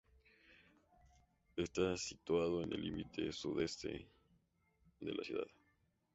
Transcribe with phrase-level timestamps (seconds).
[1.57, 4.07] Está situado en el límite sudeste
[4.99, 5.45] de la ciudad.